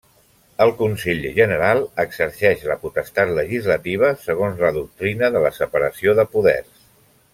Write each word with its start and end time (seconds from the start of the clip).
El 0.63 0.71
Consell 0.77 1.19
General 1.35 1.81
exerceix 2.03 2.63
la 2.71 2.77
potestat 2.85 3.35
legislativa 3.41 4.09
segons 4.25 4.65
la 4.65 4.73
doctrina 4.79 5.31
de 5.37 5.45
la 5.45 5.53
separació 5.59 6.17
de 6.23 6.27
poders. 6.35 6.87